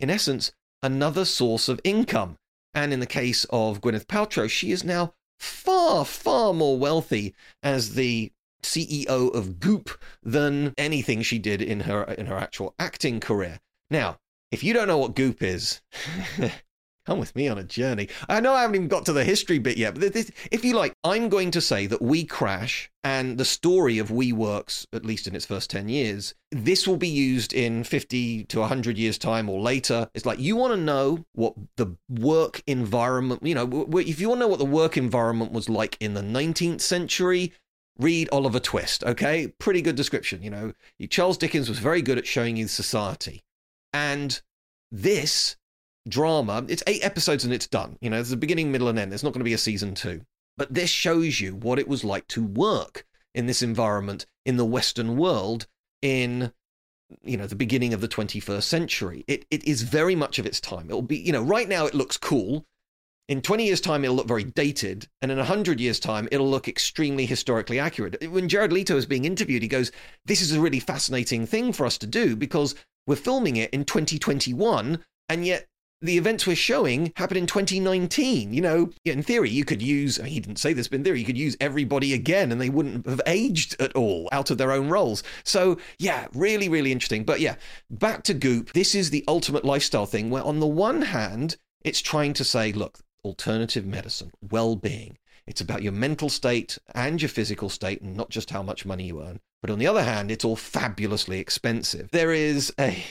[0.00, 0.52] in essence,
[0.82, 2.38] another source of income.
[2.74, 7.94] And in the case of Gwyneth Paltrow, she is now far, far more wealthy as
[7.94, 9.90] the CEO of Goop
[10.22, 13.58] than anything she did in her in her actual acting career.
[13.90, 14.18] Now,
[14.50, 15.80] if you don't know what Goop is,
[17.04, 18.08] Come with me on a journey.
[18.28, 20.74] I know I haven't even got to the history bit yet, but this, if you
[20.74, 25.26] like, I'm going to say that We Crash and the story of WeWorks, at least
[25.26, 29.48] in its first 10 years, this will be used in 50 to 100 years' time
[29.48, 30.08] or later.
[30.14, 34.40] It's like you want to know what the work environment, you know, if you want
[34.40, 37.52] to know what the work environment was like in the 19th century,
[37.98, 39.48] read Oliver Twist, okay?
[39.58, 40.72] Pretty good description, you know.
[41.10, 43.42] Charles Dickens was very good at showing you society.
[43.92, 44.40] And
[44.92, 45.56] this
[46.08, 46.64] drama.
[46.68, 47.96] It's eight episodes and it's done.
[48.00, 49.12] You know, there's a beginning, middle, and end.
[49.12, 50.22] There's not going to be a season two.
[50.56, 54.64] But this shows you what it was like to work in this environment in the
[54.64, 55.66] Western world
[56.02, 56.52] in
[57.22, 60.60] you know the beginning of the 21st century it it is very much of its
[60.60, 62.64] time it'll be you know right now it looks cool
[63.28, 66.68] in 20 years time it'll look very dated and in 100 years time it'll look
[66.68, 69.92] extremely historically accurate when jared leto is being interviewed he goes
[70.24, 72.74] this is a really fascinating thing for us to do because
[73.06, 75.66] we're filming it in 2021 and yet
[76.02, 78.52] the events we're showing happened in 2019.
[78.52, 81.26] You know, in theory, you could use, he didn't say this, but in theory, you
[81.26, 84.88] could use everybody again and they wouldn't have aged at all out of their own
[84.88, 85.22] roles.
[85.44, 87.24] So, yeah, really, really interesting.
[87.24, 87.54] But yeah,
[87.90, 88.72] back to Goop.
[88.72, 92.72] This is the ultimate lifestyle thing where, on the one hand, it's trying to say,
[92.72, 95.18] look, alternative medicine, well being.
[95.46, 99.06] It's about your mental state and your physical state, and not just how much money
[99.06, 99.40] you earn.
[99.60, 102.10] But on the other hand, it's all fabulously expensive.
[102.10, 103.04] There is a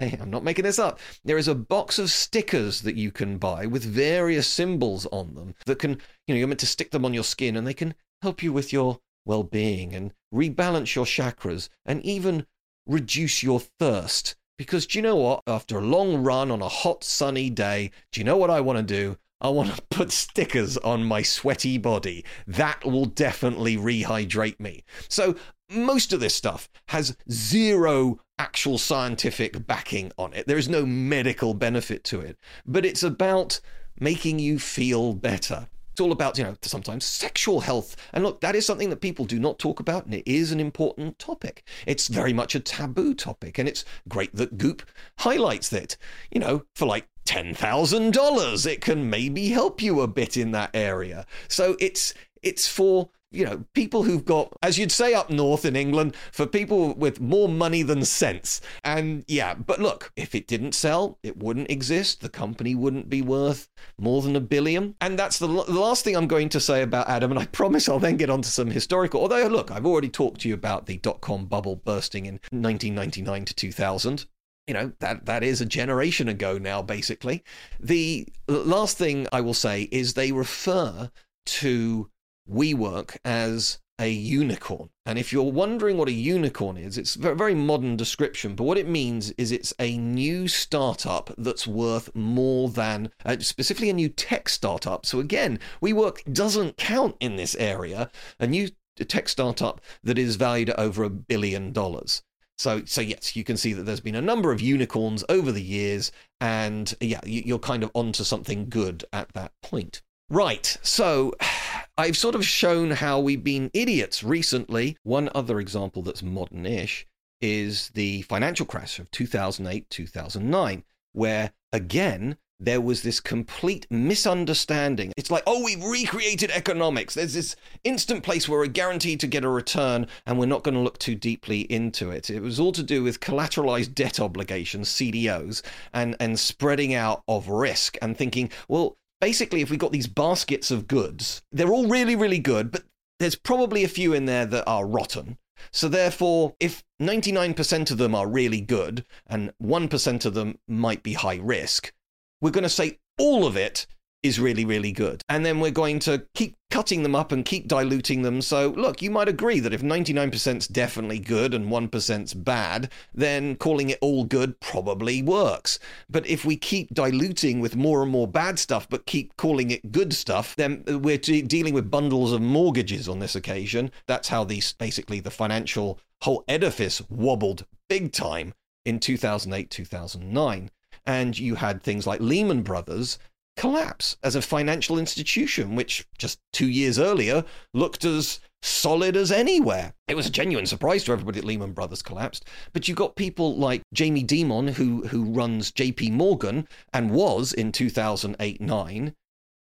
[0.00, 0.98] Hey, I'm not making this up.
[1.24, 5.54] There is a box of stickers that you can buy with various symbols on them
[5.66, 5.92] that can,
[6.26, 8.52] you know, you're meant to stick them on your skin and they can help you
[8.52, 12.44] with your well being and rebalance your chakras and even
[12.86, 14.34] reduce your thirst.
[14.58, 15.42] Because do you know what?
[15.46, 18.78] After a long run on a hot, sunny day, do you know what I want
[18.78, 19.16] to do?
[19.44, 22.24] I want to put stickers on my sweaty body.
[22.46, 24.84] That will definitely rehydrate me.
[25.08, 25.36] So,
[25.70, 30.46] most of this stuff has zero actual scientific backing on it.
[30.46, 33.60] There is no medical benefit to it, but it's about
[33.98, 35.68] making you feel better.
[35.92, 37.96] It's all about, you know, sometimes sexual health.
[38.12, 40.58] And look, that is something that people do not talk about, and it is an
[40.58, 41.62] important topic.
[41.86, 44.82] It's very much a taboo topic, and it's great that Goop
[45.18, 45.96] highlights it.
[46.32, 51.26] You know, for like $10,000, it can maybe help you a bit in that area.
[51.48, 55.74] So it's it's for you know, people who've got, as you'd say up north in
[55.74, 58.60] England, for people with more money than sense.
[58.84, 62.20] And yeah, but look, if it didn't sell, it wouldn't exist.
[62.20, 64.94] The company wouldn't be worth more than a billion.
[65.00, 67.32] And that's the, the last thing I'm going to say about Adam.
[67.32, 69.20] And I promise I'll then get onto some historical.
[69.20, 73.44] Although, look, I've already talked to you about the dot com bubble bursting in 1999
[73.46, 74.26] to 2000
[74.66, 77.42] you know that that is a generation ago now basically
[77.80, 81.10] the last thing i will say is they refer
[81.46, 82.08] to
[82.50, 84.90] WeWork as a unicorn.
[85.06, 88.78] And if you're wondering what a unicorn is, it's a very, modern description, but what
[88.78, 94.08] it means is it's a new startup that's worth more than, uh, specifically a new
[94.08, 95.06] tech startup.
[95.06, 98.10] So again, WeWork doesn't count in this area.
[98.40, 102.22] A new tech startup that is valued at over a billion dollars.
[102.56, 105.62] So, so yes, you can see that there's been a number of unicorns over the
[105.62, 110.02] years, and uh, yeah, you- you're kind of onto something good at that point.
[110.30, 111.34] Right, so
[111.98, 114.96] I've sort of shown how we've been idiots recently.
[115.02, 117.06] One other example that's modern ish
[117.40, 125.12] is the financial crash of 2008 2009, where again, there was this complete misunderstanding.
[125.16, 127.14] It's like, oh, we've recreated economics.
[127.14, 130.74] There's this instant place where we're guaranteed to get a return, and we're not going
[130.74, 132.30] to look too deeply into it.
[132.30, 135.62] It was all to do with collateralized debt obligations, CDOs,
[135.92, 140.70] and, and spreading out of risk and thinking, well, basically, if we've got these baskets
[140.70, 142.84] of goods, they're all really, really good, but
[143.18, 145.38] there's probably a few in there that are rotten.
[145.70, 151.14] So therefore, if 99% of them are really good and 1% of them might be
[151.14, 151.92] high risk,
[152.40, 153.86] we're going to say all of it
[154.24, 155.22] is really, really good.
[155.28, 158.40] And then we're going to keep cutting them up and keep diluting them.
[158.40, 163.54] So, look, you might agree that if 99% is definitely good and 1%'s bad, then
[163.56, 165.78] calling it all good probably works.
[166.08, 169.92] But if we keep diluting with more and more bad stuff, but keep calling it
[169.92, 173.90] good stuff, then we're de- dealing with bundles of mortgages on this occasion.
[174.06, 178.54] That's how these basically the financial whole edifice wobbled big time
[178.86, 180.70] in 2008, 2009.
[181.06, 183.18] And you had things like Lehman Brothers
[183.56, 189.92] collapse as a financial institution, which just two years earlier looked as solid as anywhere.
[190.08, 192.46] It was a genuine surprise to everybody that Lehman Brothers collapsed.
[192.72, 197.72] But you got people like Jamie Dimon, who who runs JP Morgan and was in
[197.72, 199.14] 2008 9,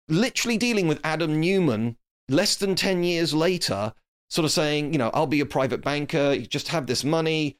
[0.07, 1.97] literally dealing with Adam Neumann
[2.29, 3.93] less than 10 years later,
[4.29, 7.57] sort of saying, you know, I'll be a private banker, you just have this money.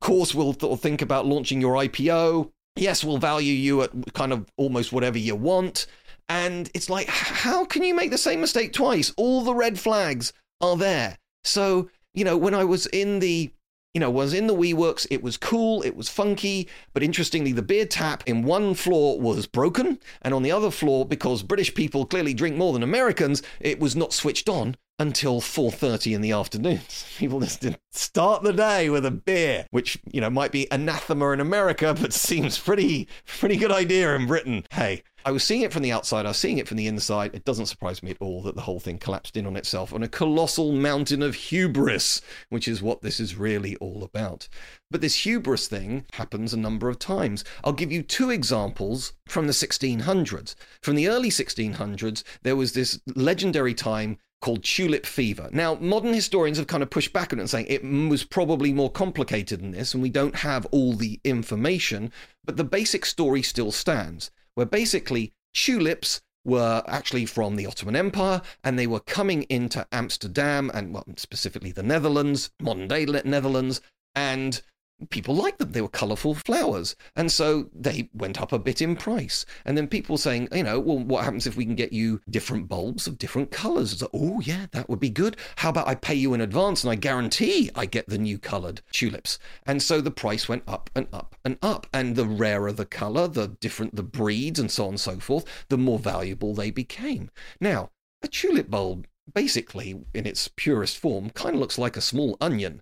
[0.00, 2.52] Of course, we'll th- think about launching your IPO.
[2.76, 5.86] Yes, we'll value you at kind of almost whatever you want.
[6.28, 9.12] And it's like, how can you make the same mistake twice?
[9.16, 11.18] All the red flags are there.
[11.44, 13.50] So, you know, when I was in the
[13.94, 15.06] you know, was in the WeWorks.
[15.10, 19.46] It was cool, it was funky, but interestingly, the beer tap in one floor was
[19.46, 23.80] broken, and on the other floor, because British people clearly drink more than Americans, it
[23.80, 26.80] was not switched on until 4:30 in the afternoon.
[27.18, 31.40] People just start the day with a beer, which you know might be anathema in
[31.40, 34.64] America, but seems pretty pretty good idea in Britain.
[34.72, 37.34] Hey, I was seeing it from the outside, I was seeing it from the inside.
[37.34, 40.04] It doesn't surprise me at all that the whole thing collapsed in on itself on
[40.04, 44.48] a colossal mountain of hubris, which is what this is really all about.
[44.88, 47.42] But this hubris thing happens a number of times.
[47.64, 50.54] I'll give you two examples from the 1600s.
[50.80, 55.48] From the early 1600s, there was this legendary time called tulip fever.
[55.52, 58.72] Now, modern historians have kind of pushed back on it and saying it was probably
[58.72, 62.12] more complicated than this, and we don't have all the information,
[62.44, 68.40] but the basic story still stands, where basically tulips were actually from the Ottoman Empire
[68.62, 73.80] and they were coming into Amsterdam and well, specifically the Netherlands, modern day Netherlands,
[74.14, 74.62] and
[75.10, 75.72] people liked them.
[75.72, 76.96] They were colourful flowers.
[77.14, 79.44] And so they went up a bit in price.
[79.64, 82.68] And then people saying, you know, well, what happens if we can get you different
[82.68, 84.00] bulbs of different colours?
[84.00, 85.36] Like, oh, yeah, that would be good.
[85.56, 88.80] How about I pay you in advance and I guarantee I get the new coloured
[88.90, 89.38] tulips?
[89.66, 91.86] And so the price went up and up and up.
[91.92, 95.44] And the rarer the colour, the different the breeds and so on and so forth,
[95.68, 97.30] the more valuable they became.
[97.60, 97.90] Now,
[98.22, 102.80] a tulip bulb, basically, in its purest form, kind of looks like a small onion.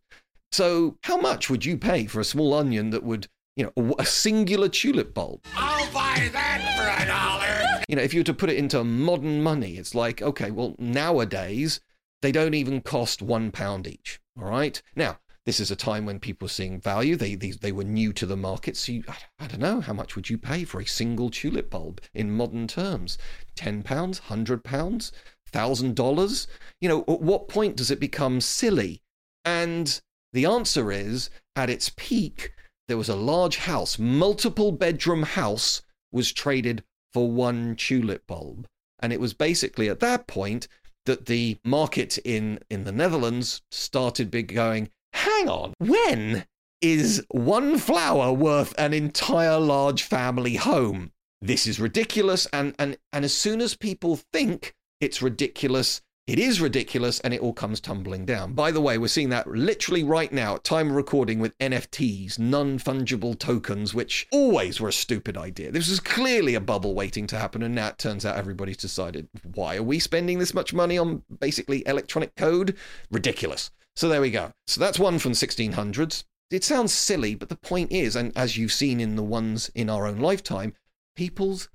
[0.54, 3.26] So, how much would you pay for a small onion that would,
[3.56, 5.40] you know, a singular tulip bulb?
[5.56, 7.82] I'll buy that for a dollar.
[7.88, 10.76] You know, if you were to put it into modern money, it's like, okay, well,
[10.78, 11.80] nowadays,
[12.22, 14.20] they don't even cost one pound each.
[14.38, 14.80] All right.
[14.94, 17.16] Now, this is a time when people were seeing value.
[17.16, 18.76] They, they, they were new to the market.
[18.76, 21.68] So, you, I, I don't know, how much would you pay for a single tulip
[21.68, 23.18] bulb in modern terms?
[23.56, 26.46] £10, £100, $1,000?
[26.80, 29.02] You know, at what point does it become silly?
[29.44, 30.00] And
[30.34, 32.52] the answer is at its peak,
[32.88, 35.80] there was a large house, multiple bedroom house,
[36.12, 38.66] was traded for one tulip bulb.
[38.98, 40.68] And it was basically at that point
[41.06, 46.44] that the market in, in the Netherlands started big going, hang on, when
[46.80, 51.12] is one flower worth an entire large family home?
[51.40, 52.46] This is ridiculous.
[52.52, 57.42] And, and, and as soon as people think it's ridiculous, It is ridiculous and it
[57.42, 58.54] all comes tumbling down.
[58.54, 62.38] By the way, we're seeing that literally right now at time of recording with NFTs,
[62.38, 65.70] non-fungible tokens, which always were a stupid idea.
[65.70, 69.28] This was clearly a bubble waiting to happen and now it turns out everybody's decided,
[69.54, 72.74] why are we spending this much money on basically electronic code?
[73.10, 73.70] Ridiculous.
[73.94, 74.52] So there we go.
[74.66, 76.24] So that's one from 1600s.
[76.50, 79.90] It sounds silly, but the point is, and as you've seen in the ones in
[79.90, 80.72] our own lifetime,
[81.16, 81.68] people's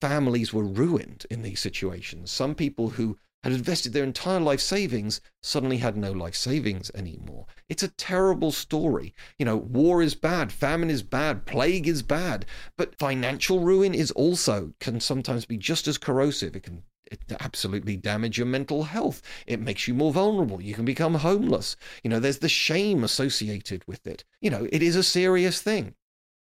[0.00, 2.32] families were ruined in these situations.
[2.32, 7.46] Some people who had invested their entire life savings suddenly had no life savings anymore.
[7.68, 9.14] It's a terrible story.
[9.38, 14.10] You know, war is bad, famine is bad, plague is bad, but financial ruin is
[14.12, 16.54] also can sometimes be just as corrosive.
[16.54, 19.20] It can it absolutely damage your mental health.
[19.46, 20.62] It makes you more vulnerable.
[20.62, 21.76] You can become homeless.
[22.02, 24.24] You know, there's the shame associated with it.
[24.40, 25.94] You know, it is a serious thing.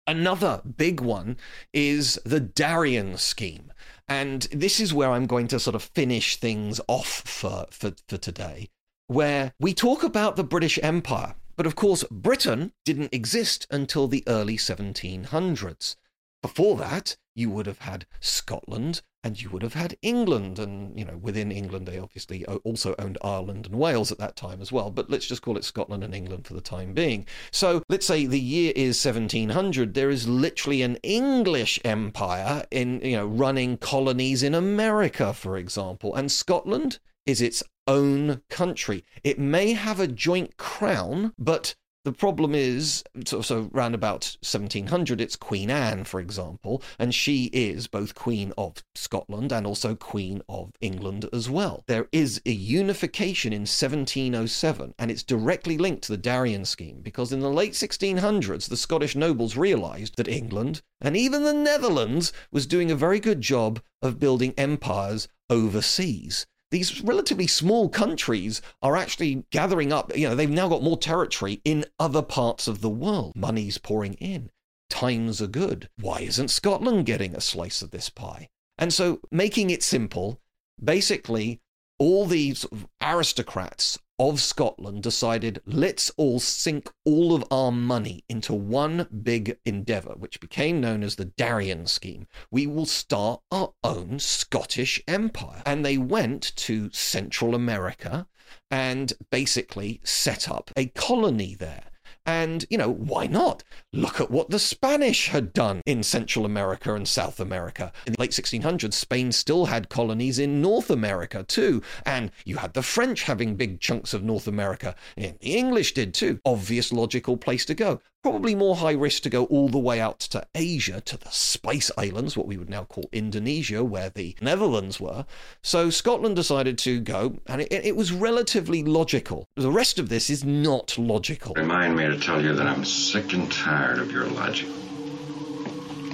[0.07, 1.37] Another big one
[1.73, 3.73] is the Darien scheme.
[4.11, 8.19] And this is where I'm going to sort of finish things off for, for, for
[8.19, 8.69] today,
[9.07, 11.37] where we talk about the British Empire.
[11.57, 15.95] But of course, Britain didn't exist until the early 1700s.
[16.43, 20.59] Before that, you would have had Scotland and you would have had England.
[20.59, 24.61] And, you know, within England, they obviously also owned Ireland and Wales at that time
[24.61, 24.91] as well.
[24.91, 27.27] But let's just call it Scotland and England for the time being.
[27.51, 29.95] So let's say the year is 1700.
[29.95, 36.15] There is literally an English empire in, you know, running colonies in America, for example.
[36.15, 39.05] And Scotland is its own country.
[39.25, 45.37] It may have a joint crown, but the problem is, so, so about 1700, it's
[45.37, 50.73] Queen Anne, for example, and she is both Queen of Scotland and also Queen of
[50.81, 51.85] England as well.
[51.87, 57.33] There is a unification in 1707, and it's directly linked to the Darien scheme because
[57.33, 62.67] in the late 1600s, the Scottish nobles realized that England and even the Netherlands was
[62.67, 69.45] doing a very good job of building empires overseas these relatively small countries are actually
[69.51, 73.33] gathering up, you know, they've now got more territory in other parts of the world.
[73.35, 74.51] Money's pouring in.
[74.89, 75.89] Times are good.
[76.01, 78.49] Why isn't Scotland getting a slice of this pie?
[78.79, 80.41] And so, making it simple,
[80.83, 81.61] basically,
[81.99, 82.67] all these
[83.03, 90.15] aristocrats of Scotland decided let's all sink all of our money into one big endeavour,
[90.19, 92.27] which became known as the Darien Scheme.
[92.51, 95.63] We will start our own Scottish empire.
[95.65, 98.27] And they went to Central America
[98.71, 101.85] and basically set up a colony there.
[102.31, 103.65] And, you know, why not?
[103.93, 107.93] Look at what the Spanish had done in Central America and South America.
[108.07, 111.83] In the late 1600s, Spain still had colonies in North America too.
[112.07, 114.95] And you had the French having big chunks of North America.
[115.17, 116.39] And the English did too.
[116.45, 118.01] Obvious, logical place to go.
[118.23, 121.91] Probably more high risk to go all the way out to Asia, to the Spice
[121.97, 125.25] Islands, what we would now call Indonesia, where the Netherlands were.
[125.63, 129.49] So Scotland decided to go, and it, it was relatively logical.
[129.57, 131.55] The rest of this is not logical.
[131.55, 134.69] Remind me to tell you that I'm sick and tired of your logic.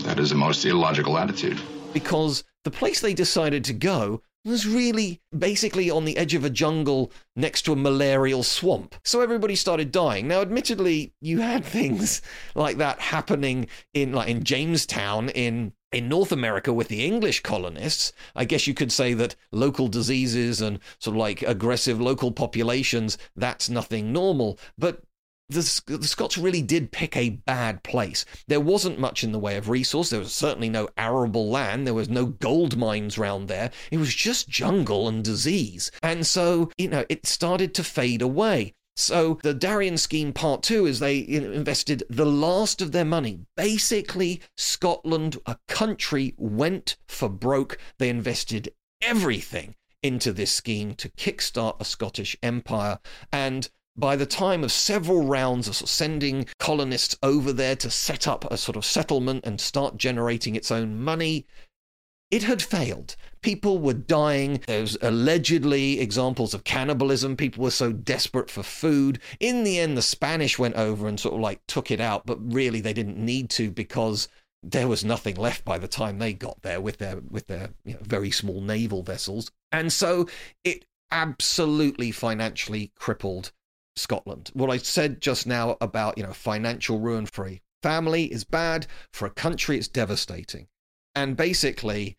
[0.05, 1.61] That is a most illogical attitude.
[1.93, 6.51] because the place they decided to go was really basically on the edge of a
[6.51, 8.94] jungle next to a malarial swamp.
[9.05, 10.28] So everybody started dying.
[10.28, 12.22] Now, admittedly, you had things
[12.55, 18.12] like that happening in like in Jamestown in in North America with the English colonists.
[18.34, 23.16] I guess you could say that local diseases and sort of like aggressive local populations,
[23.34, 24.59] that's nothing normal.
[24.76, 25.03] But
[25.49, 28.24] the, the Scots really did pick a bad place.
[28.49, 30.11] There wasn't much in the way of resource.
[30.11, 31.86] There was certainly no arable land.
[31.86, 33.70] There was no gold mines round there.
[33.90, 35.90] It was just jungle and disease.
[36.03, 38.74] And so, you know, it started to fade away.
[38.97, 43.40] So the Darien scheme part two is they invested the last of their money.
[43.55, 47.78] Basically, Scotland, a country, went for broke.
[47.99, 48.72] They invested
[49.03, 52.99] everything into this scheme to kickstart a Scottish empire.
[53.32, 58.44] And by the time of several rounds of sending colonists over there to set up
[58.51, 61.47] a sort of settlement and start generating its own money,
[62.30, 63.16] it had failed.
[63.40, 64.61] People were dying.
[64.66, 67.36] There's allegedly examples of cannibalism.
[67.36, 69.20] People were so desperate for food.
[69.38, 72.53] In the end, the Spanish went over and sort of like took it out, but
[72.53, 74.28] really they didn't need to because
[74.62, 77.94] there was nothing left by the time they got there with their with their you
[77.94, 79.53] know, very small naval vessels.
[79.70, 80.28] And so
[80.64, 83.53] it absolutely financially crippled
[83.97, 84.51] Scotland.
[84.55, 88.86] What I said just now about, you know, financial ruin for a family is bad,
[89.12, 90.68] for a country it's devastating.
[91.14, 92.18] And basically,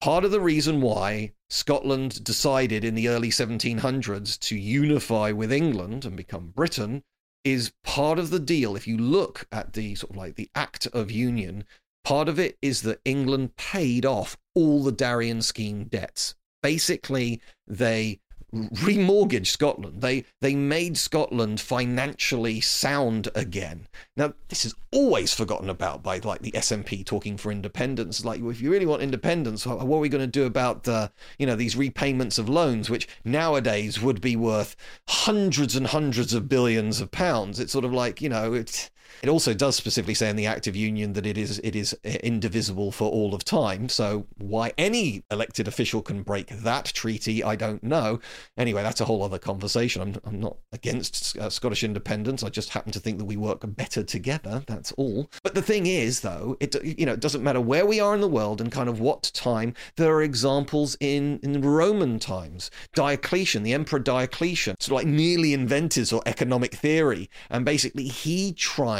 [0.00, 6.04] part of the reason why Scotland decided in the early 1700s to unify with England
[6.04, 7.02] and become Britain
[7.44, 8.76] is part of the deal.
[8.76, 11.64] If you look at the sort of like the Act of Union,
[12.04, 16.34] part of it is that England paid off all the Darien scheme debts.
[16.62, 18.20] Basically, they
[18.52, 20.00] remortgaged Scotland.
[20.00, 23.88] They they made Scotland financially sound again.
[24.16, 28.24] Now this is always forgotten about by like the SNP talking for independence.
[28.24, 31.46] Like if you really want independence, what are we going to do about the you
[31.46, 34.76] know these repayments of loans, which nowadays would be worth
[35.08, 37.60] hundreds and hundreds of billions of pounds?
[37.60, 38.90] It's sort of like you know it's
[39.22, 41.94] it also does specifically say in the Act of Union that it is it is
[42.04, 43.88] indivisible for all of time.
[43.88, 48.20] So why any elected official can break that treaty, I don't know.
[48.56, 50.02] Anyway, that's a whole other conversation.
[50.02, 52.42] I'm, I'm not against uh, Scottish independence.
[52.42, 54.62] I just happen to think that we work better together.
[54.66, 55.30] That's all.
[55.42, 58.20] But the thing is, though, it you know it doesn't matter where we are in
[58.20, 59.74] the world and kind of what time.
[59.96, 62.70] There are examples in in Roman times.
[62.94, 68.04] Diocletian, the Emperor Diocletian, sort of like nearly invented sort of economic theory, and basically
[68.04, 68.97] he tried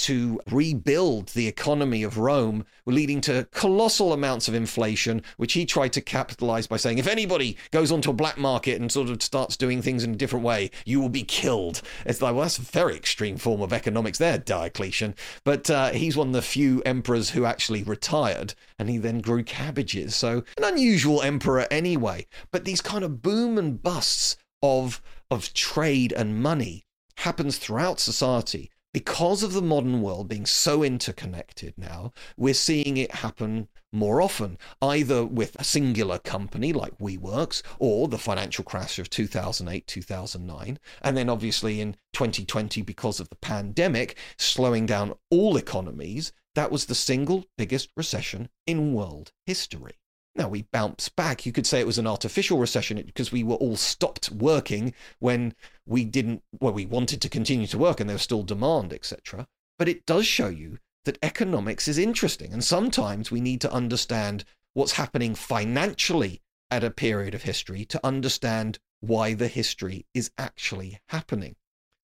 [0.00, 5.92] to rebuild the economy of Rome, leading to colossal amounts of inflation, which he tried
[5.92, 9.58] to capitalize by saying, if anybody goes onto a black market and sort of starts
[9.58, 11.82] doing things in a different way, you will be killed.
[12.06, 15.14] It's like, well, that's a very extreme form of economics there, Diocletian.
[15.44, 19.44] But uh, he's one of the few emperors who actually retired, and he then grew
[19.44, 20.16] cabbages.
[20.16, 22.26] So, an unusual emperor anyway.
[22.50, 26.86] But these kind of boom and busts of, of trade and money
[27.16, 33.16] happens throughout society because of the modern world being so interconnected now, we're seeing it
[33.16, 39.10] happen more often, either with a singular company like WeWorks or the financial crash of
[39.10, 40.78] 2008, 2009.
[41.02, 46.86] And then obviously in 2020, because of the pandemic slowing down all economies, that was
[46.86, 49.94] the single biggest recession in world history.
[50.40, 51.44] Now we bounced back.
[51.44, 55.54] You could say it was an artificial recession because we were all stopped working when
[55.84, 59.46] we didn't, well, we wanted to continue to work and there was still demand, etc.
[59.78, 62.54] But it does show you that economics is interesting.
[62.54, 68.00] And sometimes we need to understand what's happening financially at a period of history to
[68.02, 71.54] understand why the history is actually happening.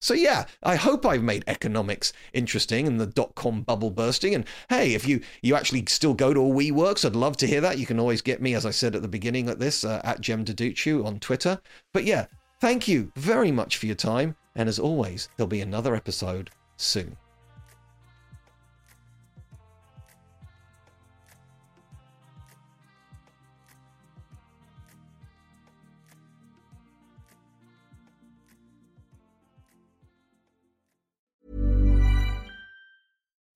[0.06, 4.36] So yeah, I hope I've made economics interesting and the dot com bubble bursting.
[4.36, 7.60] And hey, if you you actually still go to a WeWorks, I'd love to hear
[7.62, 7.80] that.
[7.80, 10.20] You can always get me, as I said at the beginning at this, uh, at
[10.20, 11.60] Jem Duducu on Twitter.
[11.92, 12.26] But yeah,
[12.60, 14.36] thank you very much for your time.
[14.54, 17.16] And as always, there'll be another episode soon.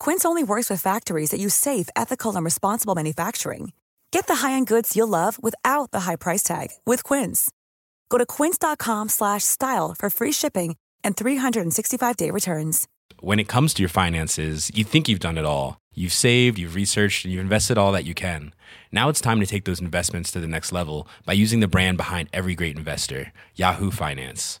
[0.00, 3.72] Quince only works with factories that use safe, ethical, and responsible manufacturing.
[4.10, 7.50] Get the high-end goods you'll love without the high price tag with Quince.
[8.08, 12.88] Go to quince.com/style for free shipping and 365-day returns.
[13.20, 15.76] When it comes to your finances, you think you've done it all.
[15.94, 18.54] You've saved, you've researched, and you've invested all that you can.
[18.90, 21.98] Now it's time to take those investments to the next level by using the brand
[21.98, 24.60] behind every great investor, Yahoo Finance.